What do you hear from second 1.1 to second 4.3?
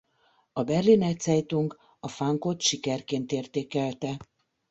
Zeitung a Funkot sikerként értékelte.